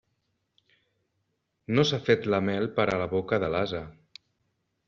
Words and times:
No 1.79 1.87
s'ha 1.89 2.01
fet 2.09 2.27
la 2.35 2.41
mel 2.49 2.67
per 2.81 2.89
a 2.89 2.99
la 3.05 3.09
boca 3.15 3.41
de 3.45 3.55
l'ase. 3.57 3.87